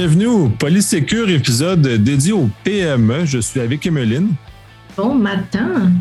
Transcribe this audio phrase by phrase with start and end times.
[0.00, 3.26] Bienvenue au Polysécure épisode dédié au PME.
[3.26, 4.32] Je suis avec Emeline.
[4.96, 5.92] Bon matin.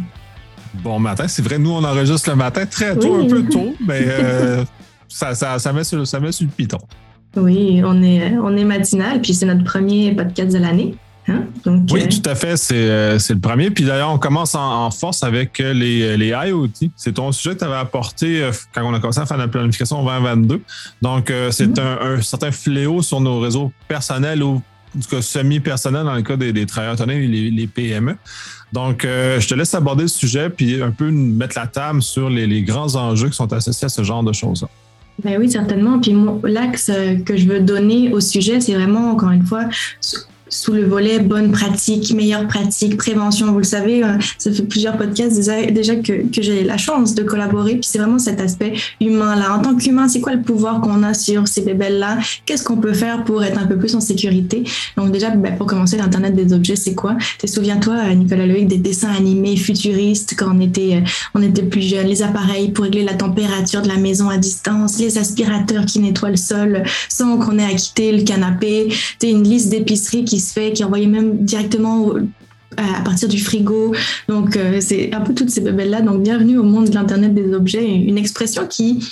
[0.76, 1.28] Bon matin.
[1.28, 4.64] C'est vrai, nous, on enregistre le matin très tôt, un peu tôt, mais euh,
[5.10, 6.78] ça, ça, met sur, ça met sur le piton.
[7.36, 10.96] Oui, on est, on est matinal, puis c'est notre premier podcast de l'année.
[11.30, 11.46] Hein?
[11.92, 12.56] oui, euh, tout à fait.
[12.72, 13.70] Euh, c'est, le premier.
[13.70, 16.70] Puis d'ailleurs, on commence en, force avec les, les IoT.
[16.96, 20.04] C'est ton sujet que tu avais apporté quand on a commencé à faire la planification
[20.04, 20.62] 2022.
[21.02, 21.82] Donc, c'est mm-hmm.
[21.82, 24.62] un, un, certain fléau sur nos réseaux personnels ou
[24.96, 28.16] du cas semi-personnel dans le cas des, travailleurs autonomes et les, PME.
[28.74, 32.48] Donc, je te laisse aborder le sujet puis un peu mettre la table sur les,
[32.48, 34.68] les grands enjeux qui sont associés à ce genre de choses-là.
[35.24, 36.00] Ben oui, certainement.
[36.00, 36.92] Puis l'axe
[37.26, 39.66] que je veux donner au sujet, c'est vraiment, encore une fois,
[40.60, 43.52] sous le volet bonne pratique, meilleure pratique, prévention.
[43.54, 47.24] Vous le savez, euh, ça fait plusieurs podcasts déjà, que, que j'ai la chance de
[47.24, 47.74] collaborer.
[47.76, 49.56] Puis c'est vraiment cet aspect humain-là.
[49.56, 52.18] En tant qu'humain, c'est quoi le pouvoir qu'on a sur ces bébelles-là?
[52.46, 54.66] Qu'est-ce qu'on peut faire pour être un peu plus en sécurité?
[54.98, 57.16] Donc déjà, ben, pour commencer, l'Internet des objets, c'est quoi?
[57.46, 61.82] Souviens-toi, euh, Nicolas Loïc, des dessins animés futuristes quand on était, euh, on était plus
[61.82, 66.00] jeune, les appareils pour régler la température de la maison à distance, les aspirateurs qui
[66.00, 68.90] nettoient le sol sans qu'on ait à quitter le canapé,
[69.24, 70.40] une liste d'épicerie qui
[70.74, 72.14] qui envoyé même directement
[72.78, 73.94] à partir du frigo.
[74.28, 76.02] Donc, euh, c'est un peu toutes ces bébelles-là.
[76.02, 79.04] Donc, bienvenue au monde de l'Internet des objets, une expression qui,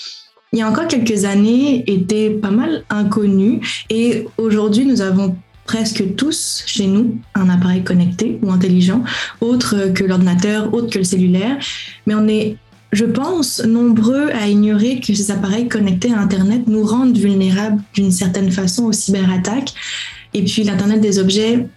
[0.53, 3.61] il y a encore quelques années, était pas mal inconnue.
[3.89, 5.35] Et aujourd'hui, nous avons
[5.65, 9.03] presque tous chez nous un appareil connecté ou intelligent,
[9.41, 11.57] autre que l'ordinateur, autre que le cellulaire.
[12.05, 12.55] Mais on est
[12.93, 18.11] je pense, nombreux à ignorer que ces appareils connectés à Internet nous rendent vulnérables d'une
[18.11, 19.73] certaine façon aux cyberattaques
[20.37, 21.67] et puis l'Internet des objets,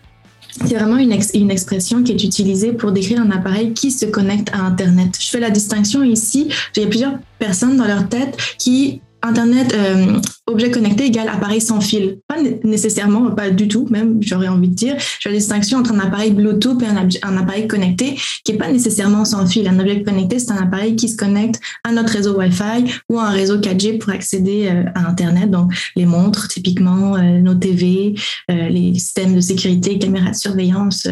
[0.67, 4.51] c'est vraiment une, une, expression qui est utilisée pour décrire un appareil qui se connecte
[4.53, 5.17] à Internet.
[5.19, 6.49] Je fais la distinction ici.
[6.77, 11.61] Il y a plusieurs personnes dans leur tête qui Internet, euh, objet connecté égale appareil
[11.61, 12.19] sans fil.
[12.27, 14.97] Pas nécessairement, pas du tout, même, j'aurais envie de dire.
[14.99, 18.71] Je fais la distinction entre un appareil Bluetooth et un, appareil connecté qui est pas
[18.71, 19.69] nécessairement sans fil.
[19.69, 23.27] Un objet connecté, c'est un appareil qui se connecte à notre réseau Wi-Fi ou à
[23.27, 25.51] un réseau 4G pour accéder euh, à Internet.
[25.51, 28.15] Donc, les montres, typiquement, euh, nos TV,
[28.49, 31.09] les systèmes de sécurité, caméras de surveillance,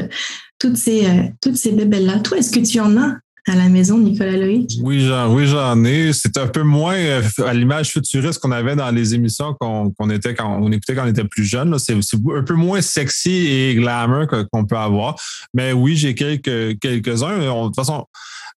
[0.59, 1.07] toutes ces,
[1.41, 2.21] toutes ces bébelles-là.
[2.21, 3.17] Toi, est-ce que tu en as
[3.49, 4.79] à la maison, Nicolas Loïc?
[4.83, 5.47] Oui, j'en, oui,
[5.89, 6.13] ai.
[6.13, 10.35] C'est un peu moins euh, à l'image futuriste qu'on avait dans les émissions qu'on, était
[10.35, 11.79] quand on écoutait quand on était plus jeune.
[11.79, 15.17] C'est, un peu moins sexy et glamour qu'on peut avoir.
[15.55, 17.39] Mais oui, j'ai quelques, quelques-uns.
[17.39, 18.05] de toute façon,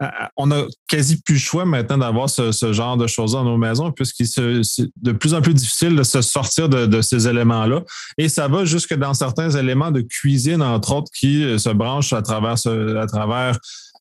[0.02, 0.06] euh,
[0.36, 3.92] on a quasi plus le choix maintenant d'avoir ce, genre de choses dans nos maisons,
[3.92, 7.82] puisqu'il c'est de plus en plus difficile de se sortir de, ces éléments-là.
[8.16, 12.12] Et ça va jusque dans certains éléments de cuisine, entre autres, qui euh, se branchent
[12.12, 13.58] à travers, à travers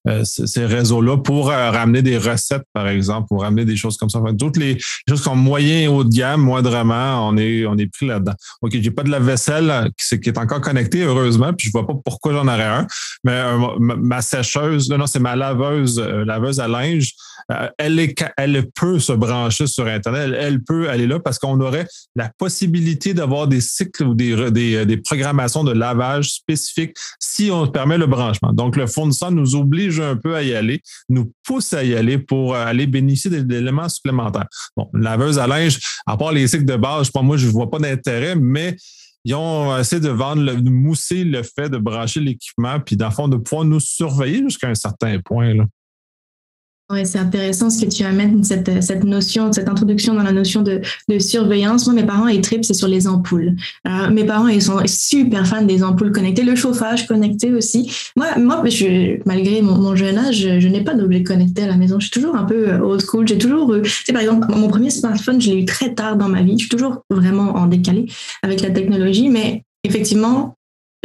[0.07, 4.09] euh, ces réseaux-là pour euh, ramener des recettes, par exemple, pour ramener des choses comme
[4.09, 4.21] ça.
[4.39, 4.77] toutes les
[5.07, 8.33] choses qui sont moyen et haut de gamme, moindrement, on est, on est pris là-dedans.
[8.61, 11.85] OK, j'ai pas de la vaisselle qui, qui, est encore connectée, heureusement, puis je vois
[11.85, 12.87] pas pourquoi j'en aurais un.
[13.25, 17.13] Mais euh, ma, sécheuse, non, c'est ma laveuse, laveuse à linge,
[17.77, 21.87] elle, est, elle peut se brancher sur Internet, elle, peut aller là parce qu'on aurait
[22.15, 27.97] la possibilité d'avoir des cycles ou des, des programmations de lavage spécifiques si on permet
[27.97, 28.53] le branchement.
[28.53, 32.17] Donc, le fournisseur nous oblige un peu à y aller, nous pousse à y aller
[32.17, 34.47] pour euh, aller bénéficier d'éléments supplémentaires.
[34.75, 37.79] Bon, laveuse à linge, à part les cycles de base, moi, je ne vois pas
[37.79, 38.75] d'intérêt, mais
[39.25, 43.13] ils ont essayé de vendre, de mousser le fait de brancher l'équipement, puis dans le
[43.13, 45.53] fond, de pouvoir nous surveiller jusqu'à un certain point.
[45.53, 45.65] Là.
[46.91, 50.63] Oui, c'est intéressant ce que tu amènes, cette, cette notion, cette introduction dans la notion
[50.63, 51.85] de, de surveillance.
[51.85, 53.55] Moi, mes parents, ils tripent, c'est sur les ampoules.
[53.87, 57.91] Euh, mes parents, ils sont super fans des ampoules connectées, le chauffage connecté aussi.
[58.15, 61.77] Moi, moi je, malgré mon, mon jeune âge, je, n'ai pas d'objet connecté à la
[61.77, 61.99] maison.
[61.99, 63.27] Je suis toujours un peu euh, old school.
[63.27, 66.27] J'ai toujours, tu sais, par exemple, mon premier smartphone, je l'ai eu très tard dans
[66.27, 66.53] ma vie.
[66.53, 68.07] Je suis toujours vraiment en décalé
[68.41, 70.55] avec la technologie, mais effectivement,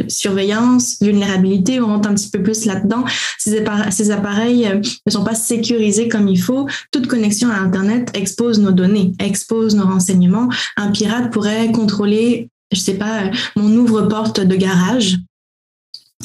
[0.07, 3.05] surveillance, vulnérabilité, on rentre un petit peu plus là-dedans.
[3.37, 6.67] Ces, appareils, euh, ne sont pas sécurisés comme il faut.
[6.91, 10.49] Toute connexion à Internet expose nos données, expose nos renseignements.
[10.77, 15.17] Un pirate pourrait contrôler, je sais pas, mon ouvre-porte de garage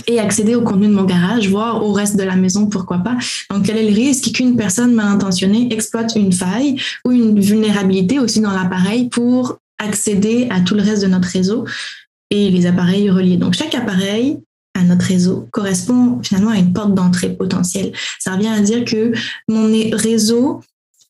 [0.06, 3.16] et accéder au contenu de mon garage, voire au reste de la maison, pourquoi pas.
[3.50, 8.18] Donc, quel est le risque qu'une personne mal intentionnée exploite une faille ou une vulnérabilité
[8.18, 11.64] aussi dans l'appareil pour accéder à tout le reste de notre réseau?
[12.30, 13.36] Et les appareils reliés.
[13.36, 14.38] Donc chaque appareil
[14.74, 17.92] à notre réseau correspond finalement à une porte d'entrée potentielle.
[18.18, 19.12] Ça revient à dire que
[19.48, 20.60] mon réseau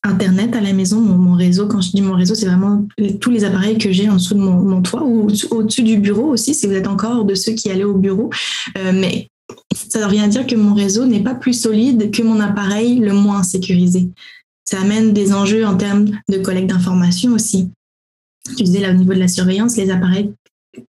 [0.03, 2.87] Internet à la maison, mon, réseau, quand je dis mon réseau, c'est vraiment
[3.19, 6.55] tous les appareils que j'ai en dessous de mon, toit ou au-dessus du bureau aussi,
[6.55, 8.31] si vous êtes encore de ceux qui allaient au bureau.
[8.79, 9.29] Euh, mais
[9.89, 13.13] ça revient à dire que mon réseau n'est pas plus solide que mon appareil le
[13.13, 14.09] moins sécurisé.
[14.63, 17.69] Ça amène des enjeux en termes de collecte d'informations aussi.
[18.57, 20.33] Tu disais là au niveau de la surveillance, les appareils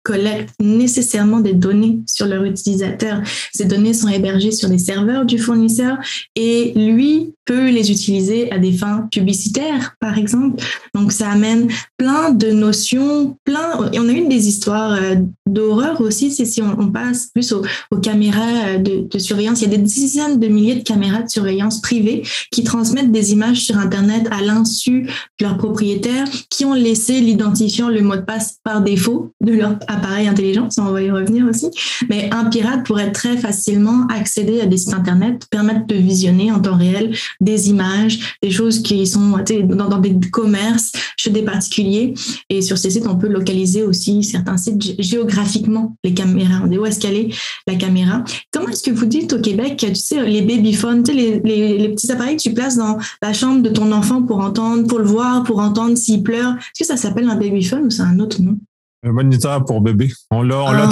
[0.04, 3.22] collectent nécessairement des données sur leur utilisateur.
[3.54, 5.98] Ces données sont hébergées sur des serveurs du fournisseur
[6.36, 10.64] et lui peut les utiliser à des fins publicitaires, par exemple.
[10.94, 11.68] Donc ça amène
[11.98, 13.90] plein de notions, plein.
[13.92, 15.16] Et on a eu des histoires euh,
[15.48, 17.64] d'horreur aussi, c'est si on, passe plus aux,
[17.98, 19.62] caméras euh, de, de, surveillance.
[19.62, 23.32] Il y a des dizaines de milliers de caméras de surveillance privées qui transmettent des
[23.32, 25.10] images sur Internet à l'insu
[25.40, 29.72] de leurs propriétaires qui ont laissé l'identifiant, le mot de passe par défaut de leur
[29.88, 30.70] appareil intelligent.
[30.70, 31.72] Ça, on va y revenir aussi.
[32.12, 36.60] Mais un pirate pourrait très facilement accéder à des sites Internet, permettre de visionner en
[36.60, 42.14] temps réel des images, des choses qui sont dans, dans des commerces, chez des particuliers.
[42.50, 46.62] Et sur ces sites, on peut localiser aussi certains sites géographiquement, les caméras.
[46.64, 47.30] On dit où est-ce qu'elle est,
[47.68, 48.24] la caméra?
[48.52, 51.78] Comment est-ce que vous dites au Québec, tu sais, les babyphones, tu sais, les, les,
[51.78, 55.00] les, petits appareils que tu places dans la chambre de ton enfant pour entendre, pour
[55.00, 56.56] le voir, pour entendre s'il pleure?
[56.58, 58.58] Est-ce que ça s'appelle un babyphone ou c'est un autre nom?
[59.06, 60.12] Un moniteur pour bébé.
[60.30, 60.90] On l'a, on l'a,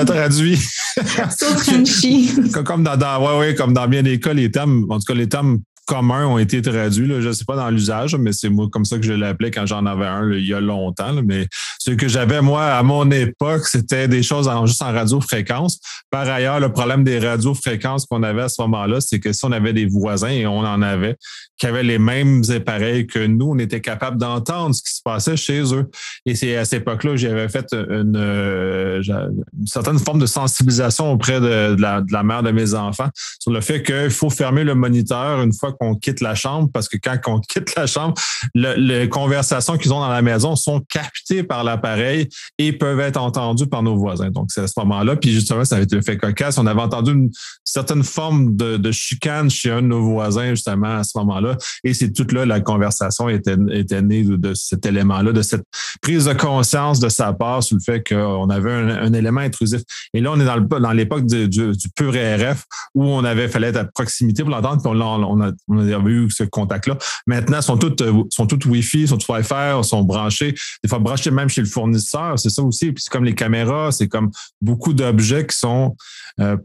[0.00, 0.04] ah.
[0.04, 0.58] traduit.
[2.64, 5.14] comme dans, dans, ouais, ouais, comme dans bien des cas, les termes, en tout cas,
[5.14, 7.08] les termes communs ont été traduits.
[7.08, 7.20] Là.
[7.20, 9.66] Je ne sais pas dans l'usage, mais c'est moi comme ça que je l'appelais quand
[9.66, 11.12] j'en avais un il y a longtemps.
[11.24, 11.48] Mais
[11.80, 15.80] ce que j'avais, moi, à mon époque, c'était des choses en, juste en radiofréquence.
[16.08, 19.50] Par ailleurs, le problème des radiofréquences qu'on avait à ce moment-là, c'est que si on
[19.50, 21.16] avait des voisins, et on en avait,
[21.58, 25.36] qui avaient les mêmes appareils que nous, on était capable d'entendre ce qui se passait
[25.36, 25.90] chez eux.
[26.24, 31.12] Et c'est à cette époque-là que j'avais fait une, euh, une, certaine forme de sensibilisation
[31.12, 33.08] auprès de, la, de la mère de mes enfants
[33.40, 36.88] sur le fait qu'il faut fermer le moniteur une fois qu'on quitte la chambre, parce
[36.88, 38.14] que quand on quitte la chambre,
[38.54, 42.28] les conversations qu'ils ont dans la maison sont captées par l'appareil
[42.58, 44.30] et peuvent être entendues par nos voisins.
[44.30, 45.16] Donc, c'est à ce moment-là.
[45.16, 46.58] Puis justement, ça avait été le fait cocasse.
[46.58, 47.30] On avait entendu une
[47.64, 51.56] certaine forme de, chicane chez un de nos voisins, justement, à ce moment-là.
[51.84, 55.62] Et c'est toute là, la conversation était, était née de, cet élément-là, de cette
[56.02, 59.82] prise de conscience de sa part sur le fait qu'on avait un, élément intrusif.
[60.12, 61.48] Et là, on est dans, l'époque du,
[61.96, 64.82] pur RF où on avait fallait être à proximité pour l'entendre,
[65.70, 66.98] on avait eu ce contact-là.
[67.26, 70.54] Maintenant, sont toutes, euh, sont toutes Wi-Fi, sont toutes Wi-Fi, sont branchés.
[70.82, 72.92] Des fois, branchés même chez le fournisseur, c'est ça aussi.
[72.92, 74.30] Puis c'est comme les caméras, c'est comme
[74.60, 75.96] beaucoup d'objets qui sont
[76.40, 76.56] euh,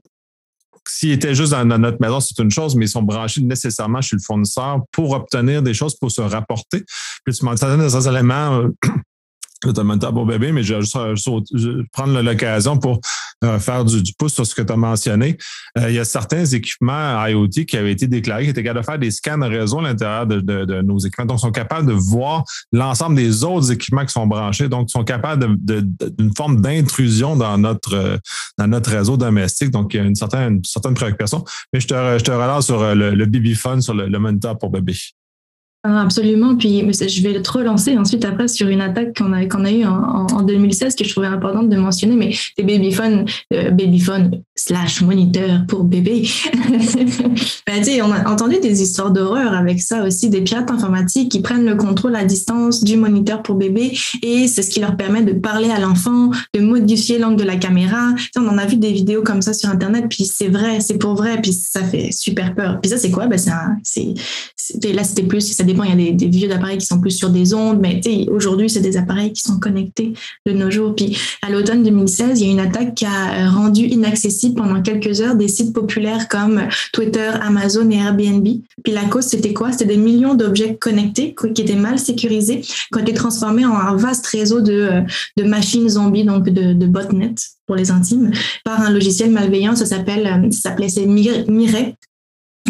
[0.88, 4.16] s'ils étaient juste dans, notre maison, c'est une chose, mais ils sont branchés nécessairement chez
[4.16, 6.84] le fournisseur pour obtenir des choses, pour se rapporter.
[7.24, 8.70] Puis tu m'as donné des éléments euh,
[9.66, 10.98] un pour bébé, mais je vais juste,
[11.92, 13.00] prendre l'occasion pour
[13.44, 15.38] euh, faire du, pouce sur ce que tu as mentionné.
[15.78, 18.86] Euh, il y a certains équipements IoT qui avaient été déclarés qui étaient capables de
[18.86, 21.26] faire des scans de réseau à l'intérieur de, nos équipements.
[21.26, 24.70] Donc, ils sont capables de voir l'ensemble des autres équipements qui sont branchés.
[24.70, 28.20] Donc, ils sont capables d'une forme d'intrusion dans notre,
[28.58, 29.72] dans notre réseau domestique.
[29.72, 31.44] Donc, il y a une certaine, certaine préoccupation.
[31.74, 34.94] Mais je te, je te relance sur le, le BB sur le moniteur pour bébé.
[35.88, 36.56] Ah, absolument.
[36.56, 39.86] Puis je vais te relancer ensuite après sur une attaque qu'on a, qu'on a eue
[39.86, 45.02] en, en, 2016 que je trouvais importante de mentionner, mais des babyphones, euh, babyphone slash
[45.02, 46.28] moniteur pour bébé.
[47.68, 51.66] ben, on a entendu des histoires d'horreur avec ça aussi, des pirates informatiques qui prennent
[51.66, 55.34] le contrôle à distance du moniteur pour bébé et c'est ce qui leur permet de
[55.34, 58.14] parler à l'enfant, de modifier l'angle de la caméra.
[58.38, 61.16] on en a vu des vidéos comme ça sur Internet, puis c'est vrai, c'est pour
[61.16, 62.80] vrai, puis ça fait super peur.
[62.82, 63.28] Puis ça, c'est quoi?
[63.28, 63.38] Ben,
[63.84, 64.14] c'est,
[64.94, 67.54] là, c'était plus, ça il y a des, vieux appareils qui sont plus sur des
[67.54, 70.14] ondes, mais aujourd'hui, c'est des appareils qui sont connectés
[70.46, 70.96] de nos jours.
[70.96, 75.22] Puis à l'automne 2016, il y a une attaque qui a rendu inaccessible pendant quelques
[75.22, 78.48] heures des sites populaires comme Twitter, Amazon et Airbnb.
[78.84, 79.72] Puis la cause, c'était quoi?
[79.72, 83.96] C'était des millions d'objets connectés qui étaient mal sécurisés, qui ont été transformés en un
[83.96, 85.02] vaste réseau de,
[85.38, 87.36] de machines zombies, donc de, de botnets
[87.66, 88.32] pour les intimes,
[88.64, 89.76] par un logiciel malveillant.
[89.76, 90.88] Ça s'appelle, ça s'appelait
[91.48, 91.96] Mirai.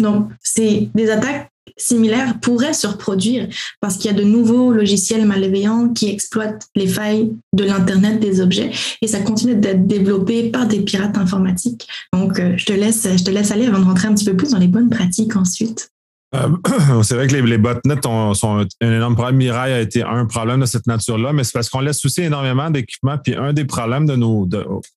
[0.00, 3.48] Donc, c'est des attaques similaires pourraient se reproduire
[3.80, 8.40] parce qu'il y a de nouveaux logiciels malveillants qui exploitent les failles de l'Internet des
[8.40, 8.70] objets
[9.02, 11.86] et ça continue d'être développé par des pirates informatiques.
[12.12, 14.36] Donc, euh, je te laisse, je te laisse aller avant de rentrer un petit peu
[14.36, 15.90] plus dans les bonnes pratiques ensuite.
[16.36, 19.36] Euh, c'est vrai que les, botnets sont un énorme problème.
[19.36, 22.70] Mirai a été un problème de cette nature-là, mais c'est parce qu'on laisse aussi énormément
[22.70, 23.18] d'équipements.
[23.18, 24.48] Puis un des problèmes de nos.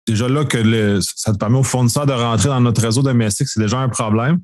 [0.07, 3.59] déjà là, que ça te permet aux fournisseurs de rentrer dans notre réseau domestique, c'est
[3.59, 4.39] déjà un problème.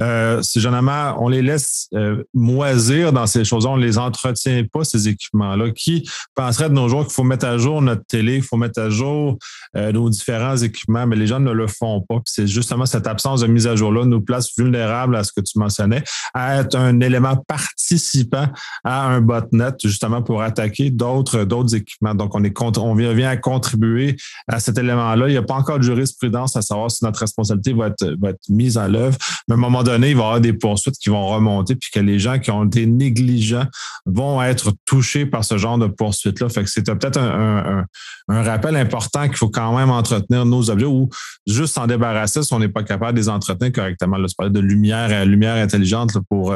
[0.00, 3.70] Euh, c'est généralement, on les laisse euh, moisir dans ces choses-là.
[3.70, 5.70] On ne les entretient pas, ces équipements-là.
[5.70, 8.80] Qui penserait de nos jours qu'il faut mettre à jour notre télé, qu'il faut mettre
[8.80, 9.38] à jour
[9.74, 12.16] nos différents équipements, mais les gens ne le font pas.
[12.16, 15.40] Puis c'est justement cette absence de mise à jour-là nous place vulnérables à ce que
[15.40, 16.02] tu mentionnais
[16.48, 18.46] être un élément participant
[18.84, 22.14] à un botnet, justement pour attaquer d'autres, équipements.
[22.14, 24.16] Donc, on, est, on vient à contribuer
[24.48, 25.28] à cet élément-là.
[25.28, 28.30] Il n'y a pas encore de jurisprudence à savoir si notre responsabilité va être, va
[28.30, 29.16] être mise en œuvre.
[29.48, 31.90] Mais à un moment donné, il va y avoir des poursuites qui vont remonter, puis
[31.92, 33.66] que les gens qui ont été négligents
[34.06, 36.48] vont être touchés par ce genre de poursuites-là.
[36.48, 37.84] Fait que c'est peut-être un,
[38.28, 41.08] rappel important qu'il faut quand même entretenir nos objets ou
[41.46, 44.16] juste s'en débarrasser si on n'est pas capable de les entretenir correctement.
[44.16, 46.54] Là, je de lumière, lumière intelligente pour,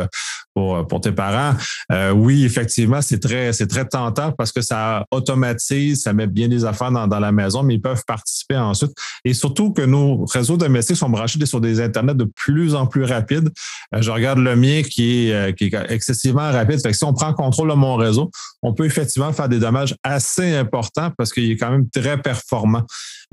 [0.55, 1.57] pour, pour tes parents.
[1.93, 6.49] Euh, oui, effectivement, c'est très, c'est très tentant parce que ça automatise, ça met bien
[6.49, 8.93] des affaires dans, dans la maison, mais ils peuvent participer ensuite.
[9.25, 13.05] Et surtout que nos réseaux domestiques sont branchés sur des Internets de plus en plus
[13.05, 13.51] rapides.
[13.95, 16.81] Euh, je regarde le mien qui est, euh, qui est excessivement rapide.
[16.81, 18.31] Fait que si on prend contrôle de mon réseau,
[18.63, 22.83] on peut effectivement faire des dommages assez importants parce qu'il est quand même très performant.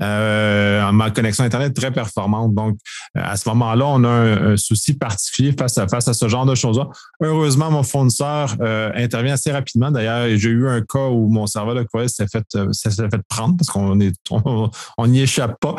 [0.02, 2.54] Euh, ma connexion Internet est très performante.
[2.54, 2.76] Donc,
[3.14, 6.54] à ce moment-là, on a un, souci particulier face à, face à ce genre de
[6.54, 6.88] choses-là.
[7.20, 8.56] Heureusement, mon fournisseur
[8.94, 9.90] intervient assez rapidement.
[9.90, 13.56] D'ailleurs, j'ai eu un cas où mon serveur de courrier s'est fait, s'est fait prendre
[13.56, 15.76] parce qu'on est, on n'y échappe pas.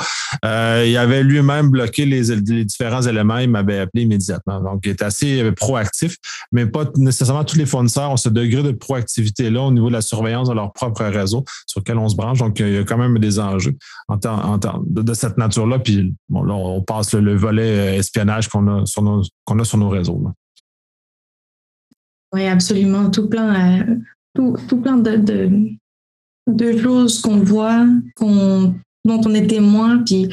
[0.86, 3.40] il avait lui-même bloqué les, différents éléments.
[3.40, 4.62] Il m'avait appelé immédiatement.
[4.62, 6.16] Donc, il est assez proactif,
[6.52, 10.02] mais pas nécessairement tous les fournisseurs ont ce degré de proactivité-là au niveau de la
[10.02, 12.40] surveillance de leur propre réseau sur lequel on se branche.
[12.40, 13.76] Donc, il y a quand même des enjeux
[14.10, 15.80] de, cette nature-là.
[15.80, 19.78] Puis, bon, là, on passe le, volet espionnage qu'on a sur nos, qu'on a sur
[19.78, 20.24] nos réseaux.
[22.34, 23.10] Oui, absolument.
[23.12, 23.96] Tout plein, euh,
[24.36, 25.18] tout, plein de,
[26.48, 27.86] de, choses qu'on voit,
[28.20, 28.76] dont
[29.06, 30.04] on est témoin.
[30.04, 30.30] Puis,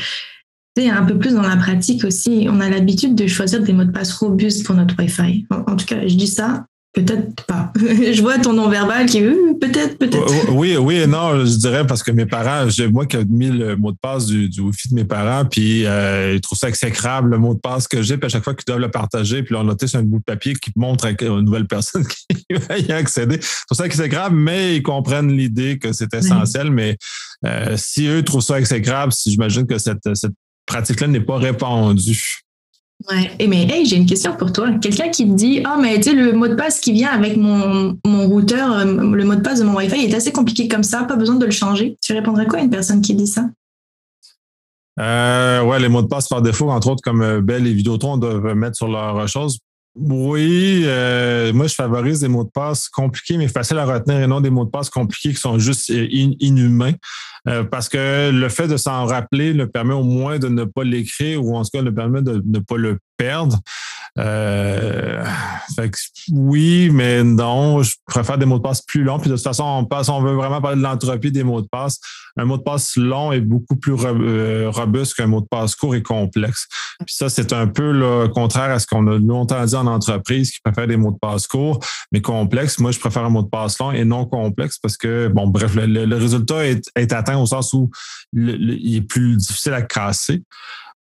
[0.88, 3.90] un peu plus dans la pratique aussi, on a l'habitude de choisir des mots de
[3.90, 5.46] passe robustes pour notre Wi-Fi.
[5.50, 7.72] En, tout cas, je dis ça, peut-être pas.
[7.78, 10.50] je vois ton nom verbal qui euh, peut-être, peut-être.
[10.50, 13.76] Oui, oui et non, je dirais parce que mes parents, moi qui ai mis le
[13.76, 17.30] mot de passe du, du Wi-Fi de mes parents, puis euh, ils trouvent ça exécrable,
[17.30, 19.54] le mot de passe que j'ai, puis à chaque fois qu'ils doivent le partager, puis
[19.54, 22.78] on noté sur un bout de papier qui montre à une nouvelle personne qui va
[22.78, 23.38] y accéder.
[23.40, 26.96] C'est pour ça grave, mais ils comprennent l'idée que c'est essentiel, mais
[27.46, 30.32] euh, si eux trouvent ça exécrable, j'imagine que cette, cette
[30.66, 32.42] pratique-là n'est pas répandue.
[33.08, 33.30] Ouais.
[33.38, 34.70] Et mais hey, j'ai une question pour toi.
[34.80, 37.36] Quelqu'un qui te dit Ah, mais tu sais, le mot de passe qui vient avec
[37.36, 40.82] mon, mon routeur, euh, le mot de passe de mon Wi-Fi est assez compliqué comme
[40.82, 41.96] ça, pas besoin de le changer.
[42.02, 43.46] Tu répondrais quoi à une personne qui dit ça?
[44.98, 48.18] Euh, ouais, les mots de passe par défaut, entre autres, comme euh, Bell et Vidéotron
[48.18, 49.58] doivent mettre sur leur chose.
[49.96, 54.26] Oui, euh, moi je favorise des mots de passe compliqués mais faciles à retenir et
[54.28, 56.92] non des mots de passe compliqués qui sont juste inhumains.
[57.48, 60.84] Euh, parce que le fait de s'en rappeler le permet au moins de ne pas
[60.84, 63.58] l'écrire ou en tout cas le permet de ne pas le perdre.
[64.20, 65.24] Euh,
[66.32, 69.18] oui, mais non, je préfère des mots de passe plus longs.
[69.18, 71.68] Puis de toute façon, on passe, on veut vraiment parler de l'entropie des mots de
[71.68, 71.98] passe.
[72.36, 75.94] Un mot de passe long est beaucoup plus euh, robuste qu'un mot de passe court
[75.94, 76.66] et complexe.
[77.06, 80.50] Puis ça, c'est un peu le contraire à ce qu'on a longtemps dit en entreprise,
[80.50, 81.80] qui préfère des mots de passe courts,
[82.12, 82.78] mais complexes.
[82.78, 85.72] Moi, je préfère un mot de passe long et non complexe parce que, bon, bref,
[85.76, 87.90] le, résultat est, est, atteint au sens où
[88.34, 90.42] il est plus difficile à casser.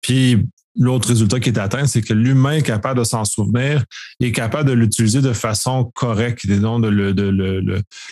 [0.01, 0.47] Puis
[0.79, 3.83] L'autre résultat qui est atteint, c'est que l'humain est capable de s'en souvenir
[4.21, 7.59] et est capable de l'utiliser de façon correcte et non de le, de le,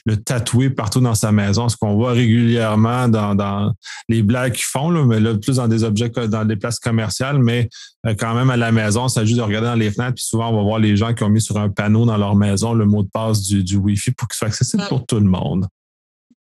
[0.05, 1.69] le, tatouer partout dans sa maison.
[1.69, 3.73] Ce qu'on voit régulièrement dans, dans
[4.09, 7.39] les blagues qu'ils font, là, mais là, plus dans des objets, dans des places commerciales,
[7.39, 7.69] mais
[8.05, 10.49] euh, quand même à la maison, ça juste de regarder dans les fenêtres, puis souvent,
[10.49, 12.85] on va voir les gens qui ont mis sur un panneau dans leur maison le
[12.85, 15.65] mot de passe du, du Wi-Fi pour qu'il soit accessible pour tout le monde.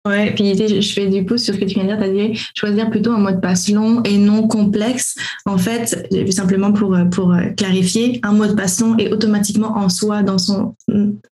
[0.07, 2.29] Ouais, puis je fais du pouce sur ce que tu viens de dire, tu as
[2.29, 5.17] dit choisir plutôt un mot de passe long et non complexe.
[5.47, 10.23] En fait, simplement pour, pour clarifier, un mot de passe long est automatiquement en soi,
[10.23, 10.77] dans son,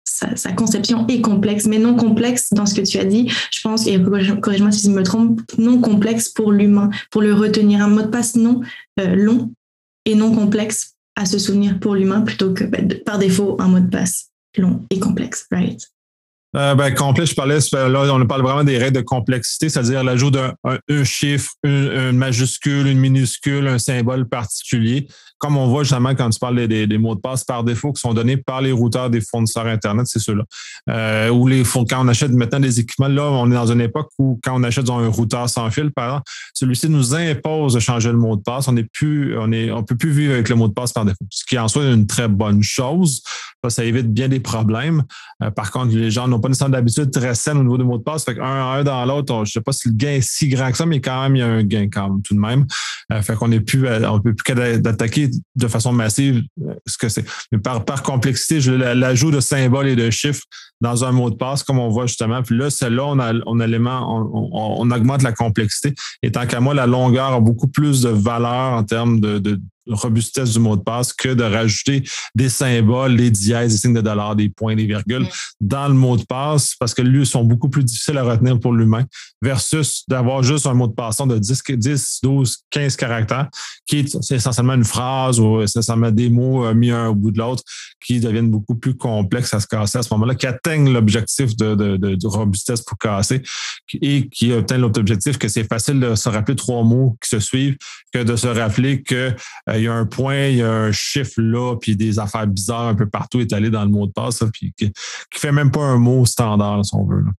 [0.03, 3.29] sa, conception est complexe, mais non complexe dans ce que tu as dit.
[3.51, 4.01] Je pense, et
[4.41, 7.83] corrige-moi si je me trompe, non complexe pour l'humain, pour le retenir.
[7.83, 8.61] Un mot de passe non
[8.99, 9.51] euh, long
[10.05, 13.79] et non complexe à se souvenir pour l'humain plutôt que bah, par défaut un mot
[13.79, 15.92] de passe long et complexe, right?
[16.55, 20.31] Euh, ben, complet, je parlais, là, on parle vraiment des règles de complexité, c'est-à-dire l'ajout
[20.31, 20.53] d'un
[21.03, 25.07] chiffre, une, majuscule, une minuscule, un symbole particulier.
[25.43, 28.13] Comme on voit justement quand tu parles des, mots de passe par défaut qui sont
[28.13, 30.45] donnés par les routeurs des fournisseurs Internet, c'est ceux-là.
[30.89, 34.09] Euh, ou les, quand on achète maintenant des équipements, là, on est dans une époque
[34.17, 36.23] où quand on achète un routeur sans fil, par exemple,
[36.53, 38.69] celui-ci nous impose de changer le mot de passe.
[38.69, 41.03] On n'est plus, on est, on peut plus vivre avec le mot de passe par
[41.03, 41.25] défaut.
[41.29, 43.21] Ce qui en soi est une très bonne chose.
[43.67, 45.03] Ça, évite bien des problèmes.
[45.41, 47.97] Euh, par contre, les gens n'ont pas nécessairement d'habitude très saine au niveau des mots
[47.97, 48.23] de passe.
[48.23, 50.71] Fait qu'un un dans l'autre, je ne sais pas si le gain est si grand
[50.71, 52.65] que ça, mais quand même, il y a un gain quand même tout de même.
[53.11, 56.97] Euh, fait qu'on n'est plus, euh, on peut plus d'attaquer de façon massive euh, ce
[56.97, 57.25] que c'est.
[57.51, 60.43] Mais par, complexité, l'ajout de symboles et de chiffres
[60.81, 62.43] dans un mot de passe, comme on voit justement.
[62.43, 63.05] Puis là, celle-là,
[63.45, 65.93] on, augmente la complexité.
[66.21, 70.53] Et tant qu'à moi, la longueur a beaucoup plus de valeur en termes de robustesse
[70.53, 72.03] du mot de passe que de rajouter
[72.35, 75.27] des symboles, des dièses, des signes de dollars, des points, des virgules
[75.59, 78.73] dans le mot de passe parce que lui sont beaucoup plus difficiles à retenir pour
[78.73, 79.05] l'humain
[79.41, 83.49] versus d'avoir juste un mot de passe de 10, 10, 12, 15 caractères
[83.85, 87.37] qui est, essentiellement une phrase ou essentiellement des mots euh, mis un au bout de
[87.37, 87.63] l'autre
[88.03, 91.75] qui deviennent beaucoup plus complexes à se casser à ce moment-là, qui atteignent l'objectif de,
[91.75, 93.41] de, de, robustesse pour casser
[94.01, 97.39] et qui atteignent l'autre objectif que c'est facile de se rappeler trois mots qui se
[97.39, 97.77] suivent
[98.13, 99.35] que de se rappeler qu'il
[99.69, 102.87] euh, y a un point, il y a un chiffre là, puis des affaires bizarres
[102.87, 105.81] un peu partout étalées dans le mot de passe, puis qui, qui fait même pas
[105.81, 107.21] un mot standard, si on veut.
[107.21, 107.31] Là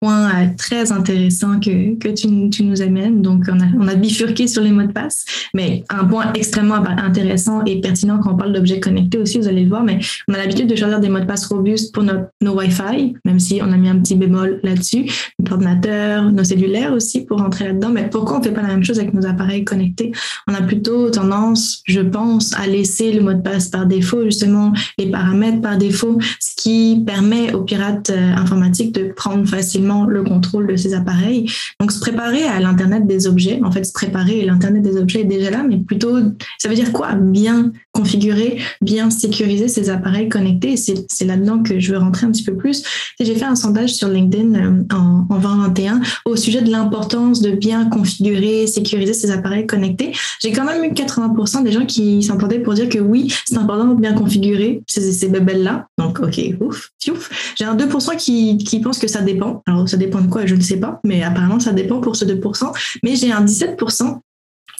[0.00, 3.22] point euh, très intéressant que, que tu, nous amènes.
[3.22, 5.24] Donc, on a, on a, bifurqué sur les mots de passe,
[5.54, 9.62] mais un point extrêmement intéressant et pertinent quand on parle d'objets connectés aussi, vous allez
[9.62, 9.98] le voir, mais
[10.28, 13.60] on a l'habitude de choisir des mots de passe robustes pour nos Wi-Fi, même si
[13.62, 17.90] on a mis un petit bémol là-dessus, notre ordinateur, nos cellulaires aussi pour rentrer là-dedans.
[17.90, 20.12] Mais pourquoi on ne fait pas la même chose avec nos appareils connectés?
[20.46, 24.72] On a plutôt tendance, je pense, à laisser le mot de passe par défaut, justement,
[24.98, 30.22] les paramètres par défaut, ce qui permet aux pirates euh, informatiques de prendre facilement le
[30.22, 31.50] contrôle de ces appareils.
[31.80, 35.24] Donc, se préparer à l'Internet des objets, en fait, se préparer, l'Internet des objets est
[35.24, 36.18] déjà là, mais plutôt,
[36.58, 37.14] ça veut dire quoi?
[37.14, 40.76] Bien configurer, bien sécuriser ces appareils connectés.
[40.76, 42.82] C'est là-dedans que je veux rentrer un petit peu plus.
[43.18, 47.50] J'ai fait un sondage sur LinkedIn euh, en, en 2021 au sujet de l'importance de
[47.50, 50.12] bien configurer, sécuriser ces appareils connectés.
[50.40, 53.86] J'ai quand même eu 80% des gens qui s'entendaient pour dire que oui, c'est important
[53.86, 55.88] de bien configurer ces, ces bébelles-là.
[55.98, 57.54] Donc, OK, ouf, ouf.
[57.58, 59.62] J'ai un 2% qui, qui pense que ça dépend.
[59.66, 62.24] Alors, ça dépend de quoi, je ne sais pas, mais apparemment, ça dépend pour ce
[62.24, 62.72] 2%.
[63.02, 64.18] Mais j'ai un 17%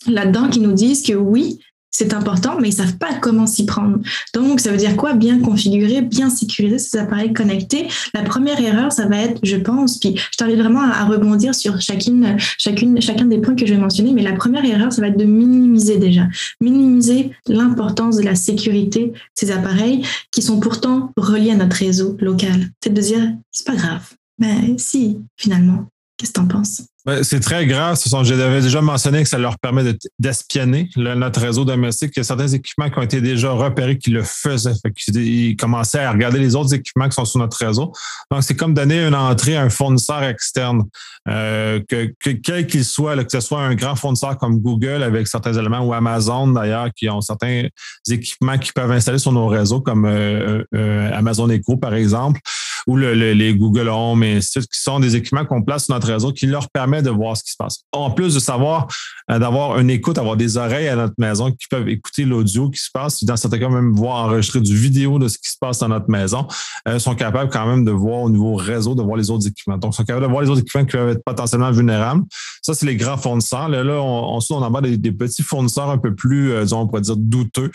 [0.09, 1.59] là-dedans qui nous disent que oui,
[1.99, 3.99] c'est important, mais ils savent pas comment s'y prendre.
[4.35, 5.15] Donc, ça veut dire quoi?
[5.15, 7.89] Bien configurer, bien sécuriser ces appareils connectés.
[8.13, 11.81] La première erreur, ça va être, je pense, puis je t'invite vraiment à, rebondir sur
[11.81, 15.09] chacune, chacune, chacun des points que je vais mentionner, mais la première erreur, ça va
[15.09, 16.27] être de minimiser déjà.
[16.61, 22.15] Minimiser l'importance de la sécurité de ces appareils qui sont pourtant reliés à notre réseau
[22.21, 22.69] local.
[22.85, 24.03] C'est de dire, c'est pas grave.
[24.39, 25.87] Ben si, finalement.
[26.19, 26.83] Qu'est-ce que tu en penses?
[27.23, 27.97] C'est très grave.
[28.23, 32.13] J'avais déjà mentionné que ça leur permet d'espionner notre réseau domestique.
[32.17, 34.73] Il y a certains équipements qui ont été déjà repérés qui le faisaient.
[35.15, 37.93] ils commençaient à regarder les autres équipements qui sont sur notre réseau.
[38.31, 40.85] Donc, c'est comme donner une entrée à un fournisseur externe,
[41.29, 45.53] euh, que, quel qu'il soit, que ce soit un grand fournisseur comme Google avec certains
[45.53, 47.69] éléments ou Amazon d'ailleurs, qui ont certains
[48.11, 52.41] équipements qui peuvent installer sur nos réseaux, comme euh, euh, Amazon Echo, par exemple
[52.87, 56.47] ou les Google Home, et qui sont des équipements qu'on place sur notre réseau qui
[56.47, 57.81] leur permet de voir ce qui se passe.
[57.93, 58.87] En plus de savoir,
[59.31, 62.81] euh, d'avoir une écoute, avoir des oreilles à notre maison qui peuvent écouter l'audio qui
[62.81, 65.81] se passe, dans certains cas même voir enregistrer du vidéo de ce qui se passe
[65.81, 66.47] dans notre maison,
[66.87, 69.79] euh, sont capables quand même de voir au niveau réseau, de voir les autres équipements.
[69.79, 72.23] Donc, ils sont capables de voir les autres équipements qui peuvent être potentiellement vulnérables.
[72.63, 73.69] Ça, c'est les grands fournisseurs.
[73.69, 76.83] Là, là on, ensuite, on en des, des, petits fournisseurs un peu plus, euh, disons,
[76.83, 77.71] on pourrait dire douteux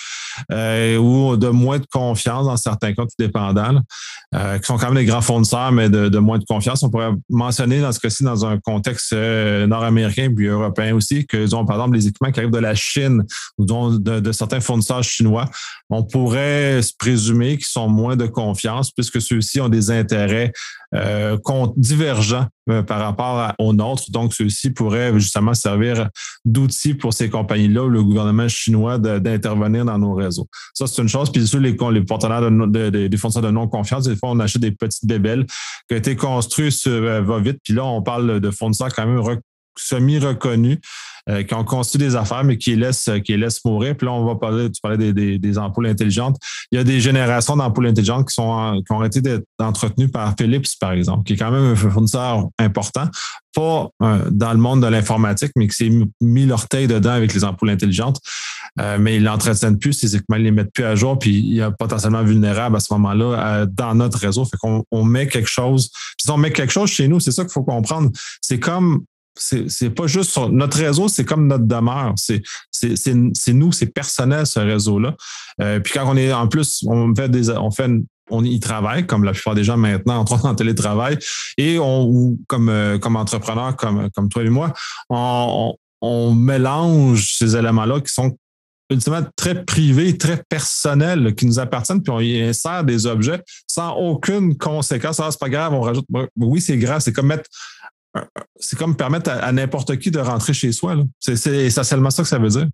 [0.50, 5.72] ou de moins de confiance dans certains cas, tout qui sont quand même grands fournisseurs,
[5.72, 6.84] mais de, moins de confiance.
[6.84, 11.38] On pourrait mentionner dans ce cas-ci, dans un contexte euh, nord-américain puis européen aussi, que,
[11.38, 13.24] disons, par exemple, les équipements qui arrivent de la Chine
[13.58, 15.50] ou de, certains fournisseurs chinois,
[15.90, 20.52] on pourrait se présumer qu'ils sont moins de confiance puisque ceux-ci ont des intérêts
[20.94, 21.38] euh,
[21.78, 24.12] divergents euh, par rapport aux nôtres.
[24.12, 26.10] Donc, ceux-ci pourraient justement servir
[26.46, 30.48] d'outils pour ces compagnies-là ou le gouvernement chinois d'intervenir dans nos réseaux.
[30.74, 31.32] Ça, c'est une chose.
[31.32, 34.72] Puis, sur les, les partenaires de, des fournisseurs de non-confiance, des fois, on achète des
[34.72, 35.46] petites bébelles
[35.88, 37.60] qui ont été construites sur euh, va-vite.
[37.64, 39.22] Puis là, on parle de fournisseurs quand même
[39.78, 40.80] semi-reconnus
[41.30, 43.96] euh, qui ont construit des affaires, mais qui les laissent, qui laissent mourir.
[43.96, 46.38] Puis là, on va parler, tu parlais des, ampoules intelligentes.
[46.72, 49.22] Il y a des générations d'ampoules intelligentes qui, sont, qui ont été
[49.60, 53.08] entretenues par Philips, par exemple, qui est quand même un fournisseur important,
[53.54, 57.44] pas euh, dans le monde de l'informatique, mais qui s'est mis l'orteil dedans avec les
[57.44, 58.20] ampoules intelligentes.
[58.80, 61.56] Euh, mais ils l'entretiennent plus, ces équipements, ils les mettent plus à jour, puis il
[61.56, 64.46] y potentiellement vulnérable à ce moment-là dans notre réseau.
[64.46, 65.90] Fait qu'on on met quelque chose.
[65.90, 68.10] Puis si on met quelque chose chez nous, c'est ça qu'il faut comprendre.
[68.42, 69.04] C'est comme
[69.36, 72.14] c'est pas juste notre réseau, c'est comme notre demeure.
[72.18, 75.16] C'est nous, c'est personnel ce réseau-là.
[75.62, 77.90] Euh, puis quand on est en plus, on fait des, on fait
[78.30, 81.18] on y travaille, comme la plupart des gens maintenant, entre en télétravail,
[81.58, 84.74] et on, comme, euh, comme entrepreneur, comme, comme toi et moi,
[85.10, 88.38] on, on mélange ces éléments-là qui sont
[88.90, 93.96] ultimement très privés, très personnels, qui nous appartiennent, puis on y insère des objets sans
[93.96, 95.20] aucune conséquence.
[95.20, 96.06] Ah, c'est pas grave, on rajoute.
[96.36, 97.50] Oui, c'est grave, c'est comme mettre
[98.60, 100.96] c'est comme permettre à, n'importe qui de rentrer chez soi.
[101.20, 102.68] C'est essentiellement ça que ça veut dire.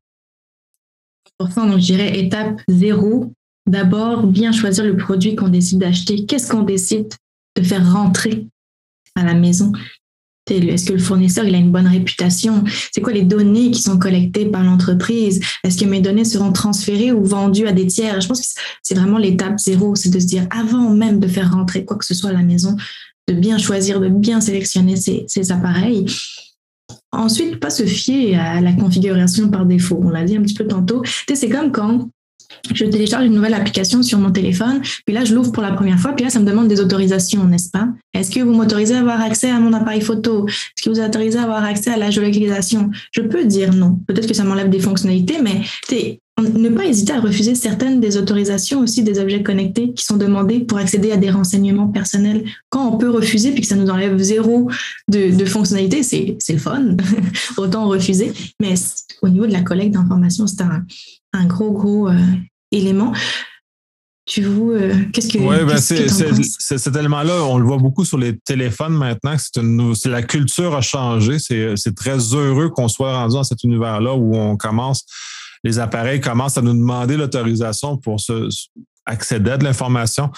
[1.39, 3.33] Donc, je dirais étape zéro.
[3.67, 6.25] D'abord, bien choisir le produit qu'on décide d'acheter.
[6.25, 7.13] Qu'est-ce qu'on décide
[7.57, 8.47] de faire rentrer
[9.15, 9.71] à la maison?
[10.49, 12.63] est-ce que le fournisseur il a une bonne réputation?
[12.91, 15.41] C'est quoi les données qui sont collectées par l'entreprise?
[15.63, 18.21] Est-ce que mes données seront transférées ou vendues à des tiers?
[18.21, 21.51] Je pense que c'est vraiment l'étape zéro, c'est de se dire avant même de faire
[21.51, 22.75] rentrer quoi que ce soit à la maison,
[23.27, 26.05] de bien choisir, de bien sélectionner ces appareils.
[27.11, 29.99] Ensuite, pas se fier à la configuration par défaut.
[30.03, 31.03] On l'a dit un petit peu tantôt.
[31.33, 32.09] C'est comme quand
[32.73, 35.99] je télécharge une nouvelle application sur mon téléphone, puis là, je l'ouvre pour la première
[35.99, 37.89] fois, puis là, ça me demande des autorisations, n'est-ce pas?
[38.13, 40.47] Est-ce que vous m'autorisez à avoir accès à mon appareil photo?
[40.47, 42.89] Est-ce que vous autorisez à avoir accès à la géolocalisation?
[43.11, 43.99] Je peux dire non.
[44.07, 45.61] Peut-être que ça m'enlève des fonctionnalités, mais
[46.41, 50.59] ne pas hésiter à refuser certaines des autorisations aussi des objets connectés qui sont demandés
[50.59, 52.43] pour accéder à des renseignements personnels.
[52.69, 54.69] Quand on peut refuser puis que ça nous enlève zéro
[55.07, 56.95] de, de fonctionnalités, c'est le fun.
[57.57, 58.33] Autant refuser.
[58.59, 58.75] Mais
[59.21, 60.85] au niveau de la collecte d'informations, c'est un,
[61.33, 62.19] un gros, gros euh,
[62.71, 63.13] élément.
[64.27, 65.37] Tu vous, euh, qu'est-ce que.
[65.37, 69.37] Oui, ben cet élément-là, on le voit beaucoup sur les téléphones maintenant.
[69.37, 71.37] C'est la culture a changé.
[71.39, 75.05] C'est très heureux qu'on soit rendu dans cet univers-là où on commence,
[75.63, 78.19] les appareils commencent à nous demander l'autorisation pour
[79.07, 80.29] accéder à de l'information.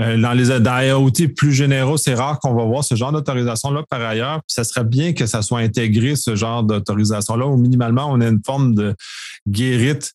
[0.00, 3.84] Euh, dans les dans IoT plus généraux, c'est rare qu'on va voir ce genre d'autorisation-là
[3.88, 4.38] par ailleurs.
[4.38, 8.26] Puis ça serait bien que ça soit intégré, ce genre d'autorisation-là, ou minimalement, on a
[8.26, 8.94] une forme de
[9.46, 10.12] guérite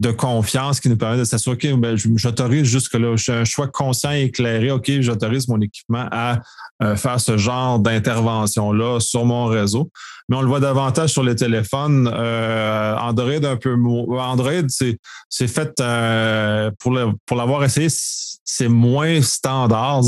[0.00, 3.16] de confiance qui nous permet de s'assurer que ben, j'autorise jusque-là.
[3.16, 4.70] Je un choix conscient et éclairé.
[4.70, 6.40] OK, j'autorise mon équipement à
[6.82, 9.90] euh, faire ce genre d'intervention-là sur mon réseau.
[10.28, 12.10] Mais on le voit davantage sur les téléphones.
[12.12, 13.74] Euh, Android un peu
[14.18, 17.88] Android, c'est fait euh, pour l'avoir essayé
[18.50, 20.02] c'est moins standard.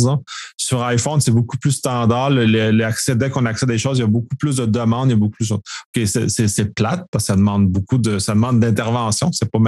[0.57, 2.31] Sur iPhone, c'est beaucoup plus standard.
[2.31, 5.15] Dès qu'on accède à des choses, il y a beaucoup plus de demandes, il y
[5.15, 5.53] a beaucoup plus.
[5.53, 5.63] OK,
[5.95, 8.19] c'est plate parce que ça demande beaucoup de.
[8.19, 9.59] ça demande d'intervention, c'est pas.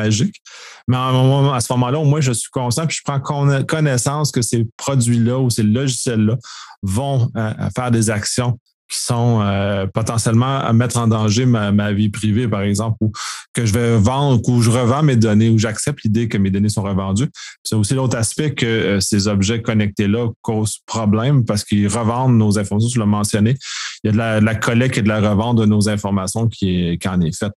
[0.89, 3.21] Mais à, ce moment-là, moi, je suis conscient puis je prends
[3.65, 6.37] connaissance que ces produits-là ou ces logiciels-là
[6.83, 8.59] vont euh, faire des actions
[8.91, 13.13] qui sont euh, potentiellement à mettre en danger ma, vie privée, par exemple, ou
[13.55, 16.69] que je vais vendre, ou je revends mes données, ou j'accepte l'idée que mes données
[16.69, 17.29] sont revendues.
[17.63, 22.59] C'est aussi l'autre aspect que euh, ces objets connectés-là causent problème parce qu'ils revendent nos
[22.59, 23.57] informations, tu l'as mentionné.
[24.03, 27.21] Il y a de la, collecte et de la revente de nos informations qui en
[27.21, 27.55] est faite.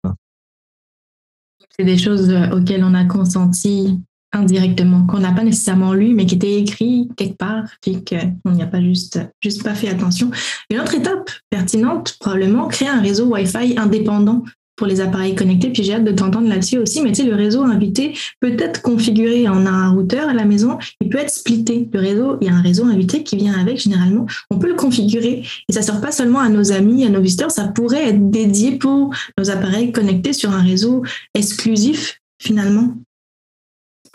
[1.77, 3.99] C'est des choses euh, auxquelles on a consenti
[4.31, 8.61] indirectement, qu'on n'a pas nécessairement lu, mais qui était écrit quelque part, puis qu'on n'y
[8.61, 10.29] a pas juste, juste pas fait attention.
[10.69, 14.43] Une autre étape pertinente, probablement, créer un réseau Wi-Fi indépendant
[14.75, 15.69] pour les appareils connectés.
[15.69, 17.01] Puis j'ai hâte de t'entendre là-dessus aussi.
[17.01, 19.47] Mais tu sais, le réseau invité peut être configuré.
[19.47, 21.89] On a un routeur à la maison, il peut être splitté.
[21.91, 24.25] Le réseau, il y a un réseau invité qui vient avec généralement.
[24.51, 27.51] On peut le configurer et ça sert pas seulement à nos amis, à nos visiteurs.
[27.51, 32.95] Ça pourrait être dédié pour nos appareils connectés sur un réseau exclusif finalement.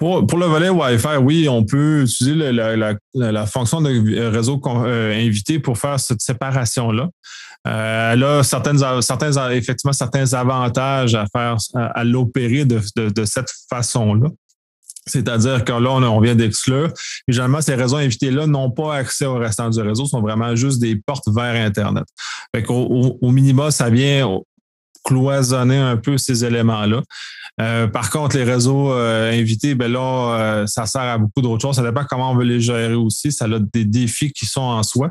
[0.01, 5.77] Pour, le volet Wi-Fi, oui, on peut utiliser la, fonction de réseau euh, invité pour
[5.77, 7.11] faire cette séparation-là.
[7.67, 14.29] Euh, elle a certaines, certains, effectivement certains avantages à faire, à, l'opérer de, cette façon-là.
[15.07, 16.93] C'est-à-dire que là, on, vient d'exclure.
[17.27, 20.97] Généralement, ces réseaux invités-là n'ont pas accès au restant du réseau, sont vraiment juste des
[20.97, 22.05] portes vers Internet.
[22.69, 24.41] au, au minima, ça vient
[25.05, 27.03] cloisonner un peu ces éléments-là.
[27.61, 31.61] Euh, par contre, les réseaux euh, invités, ben là, euh, ça sert à beaucoup d'autres
[31.61, 31.77] choses.
[31.77, 33.33] Ça dépend comment on veut les gérer aussi.
[33.33, 35.11] Ça a des défis qui sont en soi.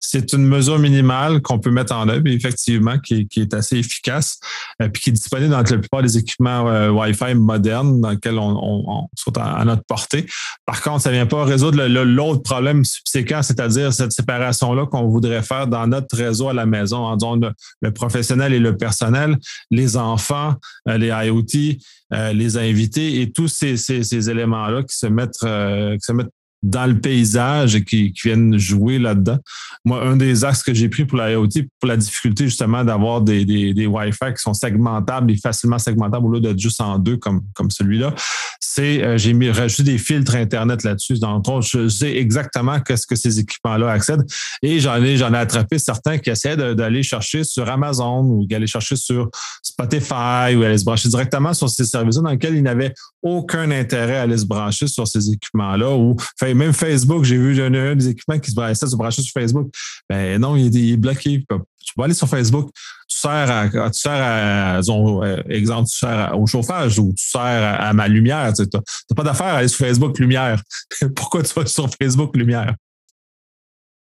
[0.00, 4.38] C'est une mesure minimale qu'on peut mettre en œuvre, effectivement, qui, est assez efficace,
[4.78, 9.08] puis qui est disponible dans la plupart des équipements Wi-Fi modernes dans lesquels on, on,
[9.26, 10.26] on à, notre portée.
[10.66, 15.42] Par contre, ça ne vient pas résoudre l'autre problème subséquent, c'est-à-dire cette séparation-là qu'on voudrait
[15.42, 17.38] faire dans notre réseau à la maison, en disant
[17.80, 19.36] le professionnel et le personnel,
[19.70, 20.54] les enfants,
[20.86, 21.78] les IoT,
[22.12, 26.30] euh, les invités et tous ces, éléments-là euh, qui se mettent
[26.62, 29.38] dans le paysage et qui, viennent jouer là-dedans.
[29.84, 33.22] Moi, un des axes que j'ai pris pour la IoT, pour la difficulté justement d'avoir
[33.22, 37.16] des, des, Wi-Fi qui sont segmentables et facilement segmentables au lieu d'être juste en deux
[37.16, 38.14] comme, comme celui-là,
[38.60, 41.14] c'est euh, j'ai mis rajouté des filtres Internet là-dessus.
[41.14, 44.24] Le je sais exactement qu'est-ce que ces équipements-là accèdent.
[44.62, 48.66] Et j'en ai, j'en ai attrapé certains qui essaient d'aller chercher sur Amazon ou d'aller
[48.66, 49.30] chercher sur
[49.62, 54.18] Spotify ou aller se brancher directement sur ces services dans lesquels ils n'avaient aucun intérêt
[54.18, 56.16] à aller se brancher sur ces équipements-là ou
[56.54, 59.70] même Facebook, j'ai vu un, des équipements qui se brancher sur Facebook.
[60.08, 61.44] Ben non, il est, bloqué.
[61.84, 62.70] Tu peux aller sur Facebook,
[63.08, 67.40] tu sers à, tu sers à, euh, exemple, tu sers au chauffage ou tu sers
[67.80, 68.52] à, ma lumière.
[68.52, 70.62] Tu n'as pas d'affaire à aller sur Facebook lumière.
[71.16, 72.74] Pourquoi tu vas sur Facebook lumière?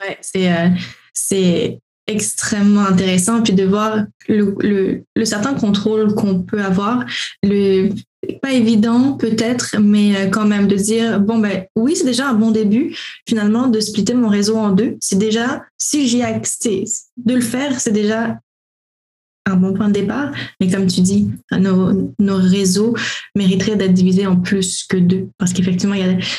[0.02, 0.68] Oui, c'est, euh,
[1.12, 3.42] c'est extrêmement intéressant.
[3.42, 7.04] Puis de voir le, le, le certain contrôle qu'on peut avoir,
[7.42, 7.90] le,
[8.42, 12.34] pas évident peut-être, mais euh, quand même de dire bon ben oui c'est déjà un
[12.34, 14.96] bon début finalement de splitter mon réseau en deux.
[15.00, 16.84] C'est déjà si j'y accès
[17.16, 18.38] de le faire, c'est déjà
[19.50, 20.30] un bon point de départ.
[20.60, 22.94] Mais comme tu dis, nos, réseaux
[23.36, 25.96] mériteraient d'être divisés en plus que deux parce qu'effectivement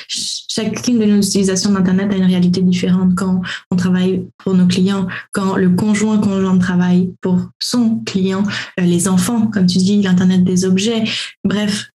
[0.07, 5.07] chacune de nos utilisations d'internet a une réalité différente quand on travaille pour nos clients,
[5.31, 8.43] quand le conjoint conjoint travaille pour son client,
[8.79, 11.03] euh, les enfants, comme tu dis, l'internet des objets.
[11.43, 11.91] Bref,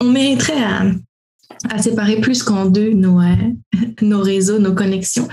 [0.00, 0.84] on mériterait à,
[1.78, 5.28] séparer plus qu'en deux nos, euh, réseaux, nos connexions.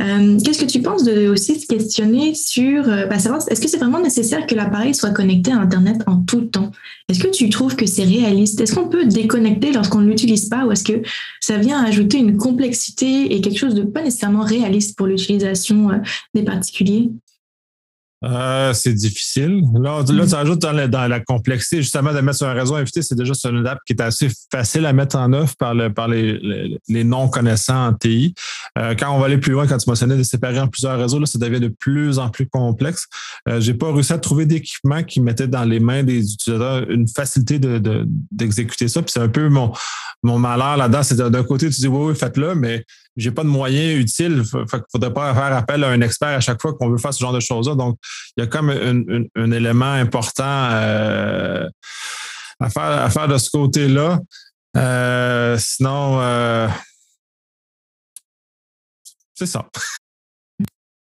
[0.00, 3.76] Euh, qu'est-ce que tu penses de aussi se questionner sur euh, bah, est-ce que c'est
[3.76, 6.70] vraiment nécessaire que l'appareil soit connecté à Internet en tout temps?
[7.08, 8.60] Est-ce que tu trouves que c'est réaliste?
[8.60, 11.02] Est-ce qu'on peut déconnecter lorsqu'on ne l'utilise pas ou est-ce que
[11.40, 15.90] ça vient ajouter une complexité et quelque chose de pas nécessairement réaliste pour l'utilisation
[16.34, 17.10] des particuliers?
[18.22, 19.62] Euh, c'est difficile.
[19.74, 20.72] Là, là tu rajoutes dans
[21.08, 23.94] la, complexité, justement, de mettre sur un réseau invité, c'est déjà sur une app qui
[23.94, 28.34] est assez facile à mettre en œuvre par, le, par les, les, non-connaissants en TI.
[28.78, 31.18] Euh, quand on va aller plus loin, quand tu mentionnais de séparer en plusieurs réseaux,
[31.18, 33.06] là, ça devient de plus en plus complexe.
[33.48, 37.08] Euh, J'ai pas réussi à trouver d'équipement qui mettait dans les mains des utilisateurs une
[37.08, 39.00] facilité de, d'exécuter ça.
[39.02, 39.72] Puis c'est un peu mon,
[40.22, 41.02] mon malheur là-dedans.
[41.02, 42.84] C'est d'un côté, tu dis oui, oui, faites-le, mais
[43.16, 44.42] j'ai pas de moyens utiles.
[44.52, 47.14] Il ne faudrait pas faire appel à un expert à chaque fois qu'on veut faire
[47.14, 47.74] ce genre de choses-là.
[47.74, 47.98] Donc,
[48.36, 51.68] il y a comme un, élément important euh,
[52.60, 54.20] à, faire, à faire de ce côté-là.
[54.76, 56.68] Euh, sinon, euh,
[59.34, 59.66] c'est ça.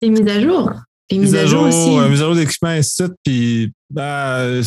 [0.01, 0.71] Les mises à jour.
[1.11, 1.89] Les mises à jour aussi.
[2.09, 4.61] Mise à jour d'équipement, ainsi Puis, ben,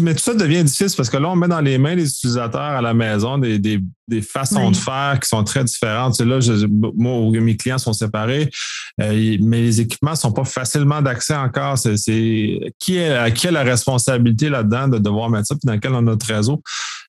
[0.00, 2.60] mais tout ça devient difficile parce que là, on met dans les mains des utilisateurs
[2.60, 6.14] à la maison des, des, des façons de faire qui sont très différentes.
[6.16, 8.50] Tu sais, là, je, moi, mes clients sont séparés,
[9.00, 11.78] euh, mais les équipements sont pas facilement d'accès encore.
[11.78, 11.94] C'est,
[12.78, 16.02] qui, est, qui a la responsabilité là-dedans de devoir mettre ça, puis dans quel est
[16.02, 16.62] notre réseau?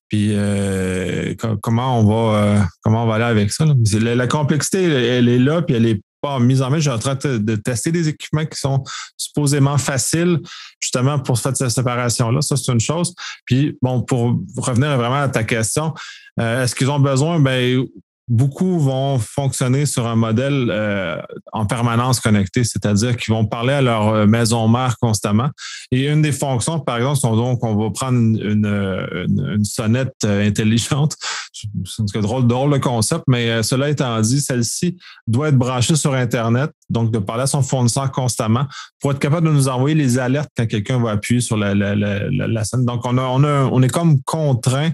[0.08, 3.64] Puis euh, comment on va euh, comment on va aller avec ça?
[4.00, 6.76] La, la, complexité, elle, est là, puis elle est pas mise en main.
[6.76, 8.82] Je suis en train de, tester des équipements qui sont
[9.16, 10.38] supposément faciles,
[10.80, 12.40] justement, pour faire cette séparation-là.
[12.40, 13.14] Ça, c'est une chose.
[13.44, 15.92] Puis, bon, pour revenir vraiment à ta question,
[16.40, 17.40] euh, est-ce qu'ils ont besoin?
[17.40, 17.84] Ben,
[18.28, 21.20] beaucoup vont fonctionner sur un modèle euh,
[21.52, 25.50] en permanence connecté, c'est-à-dire qu'ils vont parler à leur euh, maison mère constamment.
[25.90, 31.16] Et une des fonctions, par exemple, sont donc on va prendre une, sonnette euh, intelligente.
[31.52, 36.14] C'est un drôle, drôle de concept, mais cela étant dit, celle-ci doit être branchée sur
[36.14, 38.66] Internet, donc de parler à son fournisseur constamment
[39.00, 42.64] pour être capable de nous envoyer les alertes quand quelqu'un va appuyer sur la, la,
[42.64, 42.84] scène.
[42.84, 44.90] Donc, on est comme contraint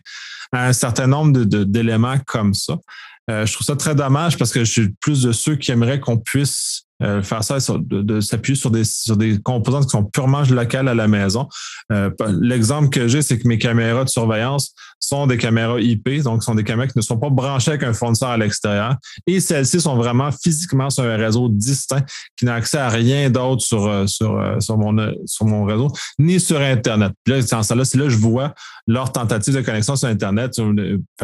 [0.52, 2.76] à un certain nombre d'éléments comme ça.
[3.30, 6.00] Euh, je trouve ça très dommage parce que je suis plus de ceux qui aimeraient
[6.00, 10.42] qu'on puisse euh, faire ça, de, s'appuyer sur des, sur des composantes qui sont purement
[10.42, 11.48] locales à la maison.
[11.92, 16.42] Euh, l'exemple que j'ai, c'est que mes caméras de surveillance sont des caméras IP, donc
[16.42, 18.96] sont des caméras qui ne sont pas branchées avec un fournisseur à l'extérieur.
[19.26, 22.04] Et celles-ci sont vraiment physiquement sur un réseau distinct
[22.37, 26.61] qui n'a accès à rien d'autre sur, sur, sur, mon, sur mon réseau, ni sur
[26.61, 27.12] Internet.
[27.24, 28.54] Puis là, c'est là, c'est là que je vois
[28.87, 30.58] leur tentative de connexion sur Internet.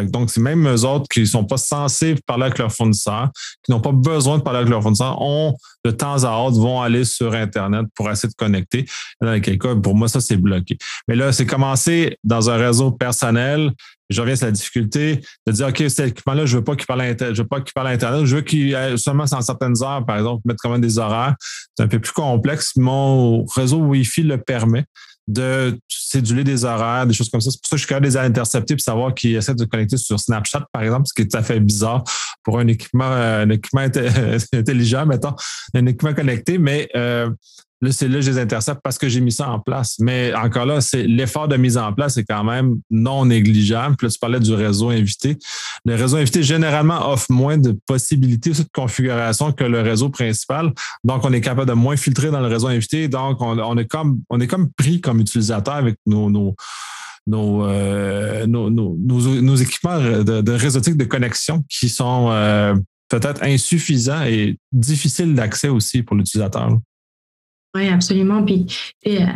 [0.03, 3.31] donc, c'est même eux autres qui ne sont pas censés parler avec leur fournisseur,
[3.65, 6.81] qui n'ont pas besoin de parler avec leur fournisseur, ont de temps à autre vont
[6.81, 8.87] aller sur Internet pour essayer de connecter.
[9.21, 10.79] Dans quel cas, pour moi, ça, c'est bloqué.
[11.09, 13.64] Mais là, c'est commencé dans un réseau personnel.
[14.11, 17.01] Je reviens sur la difficulté de dire, OK, cet équipement-là, je veux pas qu'il parle
[17.03, 20.43] à je veux pas qu'il parle Internet, je veux qu'il seulement certaines heures, par exemple,
[20.45, 21.35] mettre même des horaires.
[21.77, 22.77] C'est un peu plus complexe.
[22.77, 24.85] Mon réseau Wi-Fi le permet
[25.27, 27.51] de céduler des horaires, des choses comme ça.
[27.51, 29.61] C'est pour ça que je suis capable de les intercepter et savoir qu'ils essaient de
[29.61, 32.05] se connecter sur Snapchat, par exemple, ce qui est tout à fait bizarre
[32.43, 33.81] pour un équipement, un équipement
[34.53, 35.35] intelligent, mettons,
[35.75, 37.31] un équipement connecté, mais euh,
[37.85, 39.97] Là, c'est là que je les intercepte parce que j'ai mis ça en place.
[40.01, 43.97] Mais encore là, c'est l'effort de mise en place est quand même non négligeable.
[43.97, 45.37] Puis là, tu parlais du réseau invité.
[45.85, 50.73] Le réseau invité, généralement, offre moins de possibilités de configuration que le réseau principal.
[51.05, 53.07] Donc, on est capable de moins filtrer dans le réseau invité.
[53.09, 56.55] Donc, on, est, comme, on est comme pris comme utilisateur avec nos, nos
[57.27, 58.47] nos, euh,
[59.57, 62.75] équipements de, de réseautique de connexion qui sont euh,
[63.09, 66.79] peut-être insuffisants et difficiles d'accès aussi pour l'utilisateur.
[67.77, 68.45] Oui, absolument.
[68.45, 68.67] Puis,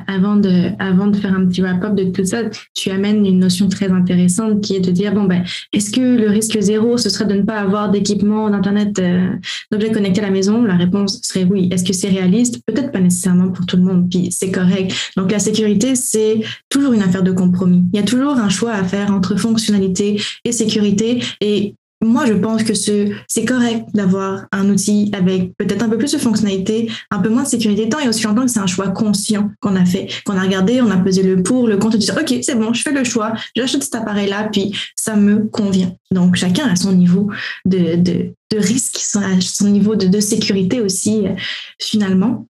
[0.06, 3.68] avant de, avant de faire un petit wrap-up de tout ça, tu amènes une notion
[3.68, 7.24] très intéressante qui est de dire, bon, ben, est-ce que le risque zéro, ce serait
[7.24, 9.30] de ne pas avoir d'équipement d'Internet, euh,
[9.72, 10.62] d'objets connectés à la maison?
[10.62, 11.68] La réponse serait oui.
[11.72, 12.60] Est-ce que c'est réaliste?
[12.64, 14.94] Peut-être pas nécessairement pour tout le monde, puis c'est correct.
[15.16, 17.86] Donc, la sécurité, c'est toujours une affaire de compromis.
[17.92, 21.20] Il y a toujours un choix à faire entre fonctionnalité et sécurité.
[21.40, 26.12] Et moi, je pense que c'est correct d'avoir un outil avec peut-être un peu plus
[26.12, 28.88] de fonctionnalité, un peu moins de sécurité, tant et aussi longtemps que c'est un choix
[28.88, 31.98] conscient qu'on a fait, qu'on a regardé, on a pesé le pour, le contre, et
[31.98, 35.92] dire, OK, c'est bon, je fais le choix, j'achète cet appareil-là, puis ça me convient.
[36.12, 37.30] Donc, chacun a son niveau
[37.64, 41.34] de, de, de risque, son, son niveau de, de sécurité aussi, euh,
[41.80, 42.46] finalement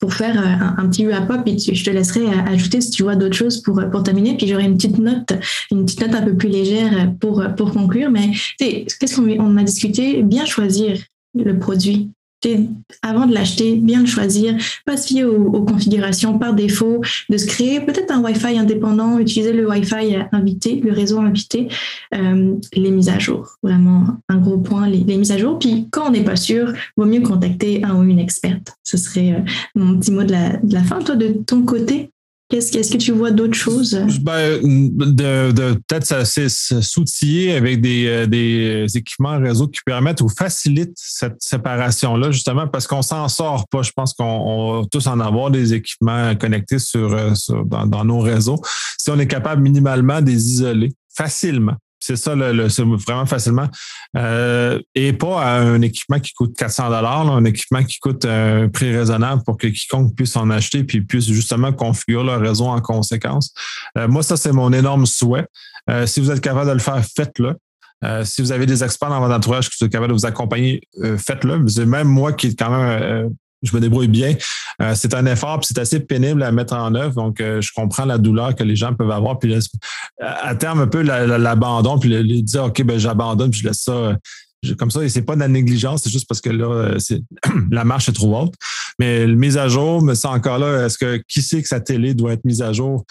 [0.00, 3.16] pour faire euh, un, petit wrap-up et je te laisserai euh, ajouter si tu vois
[3.16, 4.36] d'autres choses pour, terminer.
[4.36, 5.32] Puis j'aurai une petite note,
[5.70, 8.10] une petite note un peu plus légère pour, pour conclure.
[8.10, 10.22] Mais qu'est-ce qu'on a discuté?
[10.22, 10.98] Bien choisir
[11.34, 12.10] le produit
[13.02, 17.46] avant de l'acheter, bien le choisir, pas se fier aux, configurations par défaut, de se
[17.46, 21.68] créer peut-être un Wi-Fi indépendant, utiliser le Wi-Fi invité, le réseau invité,
[22.14, 25.58] euh, les mises à jour, vraiment un gros point, les, mises à jour.
[25.58, 28.76] Puis quand on n'est pas sûr, vaut mieux contacter un ou une experte.
[28.84, 29.40] Ce serait euh,
[29.74, 31.00] mon petit mot de la, de la fin.
[31.00, 32.10] Toi, de ton côté,
[32.48, 33.98] Qu'est-ce que tu vois d'autres choses?
[34.20, 36.24] Ben, de, de peut-être
[36.80, 42.86] s'outiller avec des, euh, des, équipements réseau qui permettent ou facilitent cette séparation-là, justement, parce
[42.86, 43.82] qu'on s'en sort pas.
[43.82, 47.32] Je pense qu'on va tous en avoir des équipements connectés sur, euh,
[47.64, 48.60] dans, dans, nos réseaux.
[48.96, 53.68] Si on est capable minimalement de les isoler facilement, c'est ça, le, vraiment facilement.
[54.16, 58.94] Euh, et pas un équipement qui coûte 400 dollars, un équipement qui coûte un prix
[58.96, 63.52] raisonnable pour que quiconque puisse en acheter puis puisse justement configurer leur réseau en conséquence.
[63.98, 65.46] Euh, moi, ça, c'est mon énorme souhait.
[65.88, 67.54] Euh, si vous êtes capable de le faire, faites-le.
[68.24, 70.80] si vous avez des experts dans votre entourage qui sont capables de vous accompagner,
[71.18, 71.64] faites-le.
[71.86, 73.30] Même moi qui est quand même
[73.62, 74.34] je me débrouille bien.
[74.82, 77.14] Euh, c'est un effort, puis c'est assez pénible à mettre en œuvre.
[77.14, 79.38] Donc, euh, je comprends la douleur que les gens peuvent avoir.
[79.38, 79.54] Puis
[80.20, 84.16] à terme, un peu l'abandon, puis le, dire OK, ben j'abandonne, puis je laisse ça.
[84.78, 86.98] comme ça, et c'est pas de la négligence, c'est juste parce que là, euh,
[87.70, 88.54] la marche est trop haute.
[88.98, 92.14] Mais mise à jour, mais c'est encore là, est-ce que qui sait que sa télé
[92.14, 93.04] doit être mise à jour?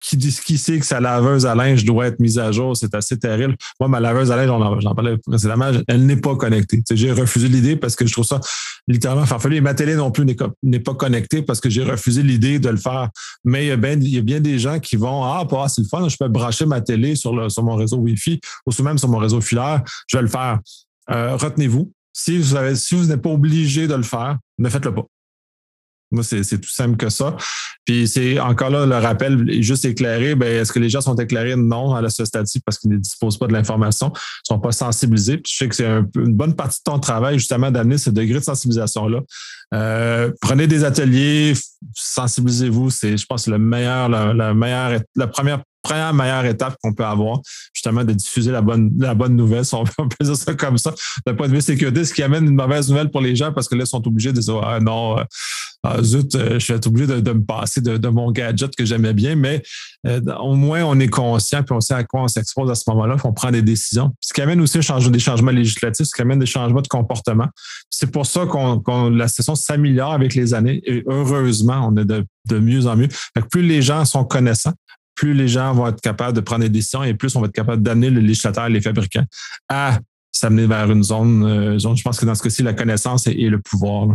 [0.00, 3.18] Qui, qui sait que sa laveuse à linge doit être mise à jour, c'est assez
[3.18, 3.56] terrible.
[3.78, 6.82] Moi, ma laveuse à linge, j'en parlais précédemment, elle n'est pas connectée.
[6.90, 8.40] J'ai refusé l'idée parce que je trouve ça
[8.88, 9.60] littéralement farfelu.
[9.60, 10.26] ma télé non plus
[10.62, 13.10] n'est pas connectée parce que j'ai refusé l'idée de le faire.
[13.44, 16.16] Mais il y, a bien, des gens qui vont, ah, pas, c'est le fun, je
[16.16, 17.32] peux brancher ma télé sur,
[17.62, 20.58] mon réseau Wi-Fi ou même sur mon réseau filaire, je vais le faire.
[21.10, 25.06] Euh, retenez-vous, si vous, si vous n'êtes pas obligé de le faire, ne faites-le pas.
[26.10, 27.36] Moi, c'est tout simple que ça.
[27.84, 30.34] Puis c'est encore là, le rappel est juste éclairé.
[30.34, 31.56] Ben, est-ce que les gens sont éclairés?
[31.56, 35.40] Non, à ce stade parce qu'ils ne disposent pas de l'information, ne sont pas sensibilisés.
[35.46, 38.40] Je sais que c'est un, une bonne partie de ton travail, justement, d'amener ce degré
[38.40, 39.20] de sensibilisation-là.
[39.72, 41.54] Euh, prenez des ateliers,
[41.94, 42.90] sensibilisez-vous.
[42.90, 47.04] C'est, je pense, le meilleur, la, la meilleure, la première première meilleure étape qu'on peut
[47.04, 47.40] avoir,
[47.72, 50.94] justement, de diffuser la bonne, la bonne nouvelle, si on peut dire ça comme ça,
[51.26, 53.68] d'un point de vue sécurité, ce qui amène une mauvaise nouvelle pour les gens parce
[53.68, 55.24] que là, ils sont obligés de dire, ah non, euh,
[55.82, 59.34] ah, zut, euh, je suis obligé de, me passer de, mon gadget que j'aimais bien,
[59.34, 59.62] mais
[60.06, 62.84] euh, au moins, on est conscient puis on sait à quoi on s'expose à ce
[62.88, 64.14] moment-là, puis on prend des décisions.
[64.20, 67.46] Ce qui amène aussi des changements législatifs, ce qui amène des changements de comportement.
[67.88, 72.26] C'est pour ça qu'on, la session s'améliore avec les années et heureusement, on est de,
[72.58, 73.08] mieux en mieux.
[73.50, 74.74] plus les gens sont connaissants,
[75.20, 77.52] plus les gens vont être capables de prendre des décisions et plus on va être
[77.52, 79.26] capable d'amener le législateur et les fabricants
[79.68, 79.98] à
[80.32, 81.94] s'amener vers une zone, euh, zone.
[81.94, 84.08] Je pense que dans ce cas-ci, la connaissance et, le pouvoir.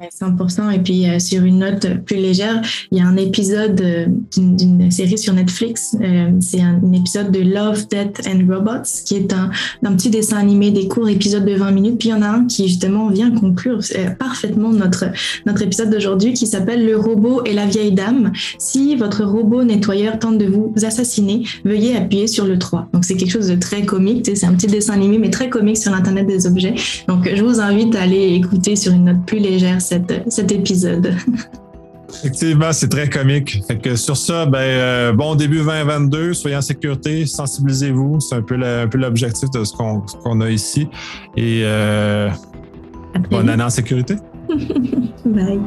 [0.00, 0.70] 100%.
[0.74, 4.06] Et puis, euh, sur une note plus légère, il y a un épisode euh,
[4.36, 5.96] d'une série sur Netflix.
[6.00, 9.50] Euh, c'est un, épisode de Love, Death and Robots, qui est un,
[9.84, 11.98] un, petit dessin animé, des courts épisodes de 20 minutes.
[11.98, 13.80] Puis, il y en a un qui, justement, vient conclure
[14.18, 15.06] parfaitement notre,
[15.46, 18.32] notre épisode d'aujourd'hui, qui s'appelle Le robot et la vieille dame.
[18.58, 22.88] Si votre robot nettoyeur tente de vous assassiner, veuillez appuyer sur le 3.
[22.92, 24.30] Donc, c'est quelque chose de très comique.
[24.32, 26.74] C'est un petit dessin animé, mais très comique sur l'Internet des objets.
[27.08, 29.80] Donc, je vous invite à aller écouter sur une note plus légère
[30.28, 31.14] cet épisode.
[32.10, 33.62] Effectivement, c'est très comique.
[33.66, 38.20] Fait que sur ça, ben, euh, bon début 2022, soyez en sécurité, sensibilisez-vous.
[38.20, 40.88] C'est un peu l'objectif de ce qu'on a ici.
[41.36, 42.30] Et euh,
[43.30, 44.16] bonne année en sécurité.
[45.26, 45.60] Bye.